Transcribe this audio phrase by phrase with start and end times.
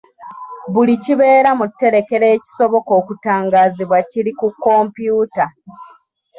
[0.73, 5.45] Buli kibeera mu tterekero ekisoboka okutangaazibwa kiri ku kompyuta.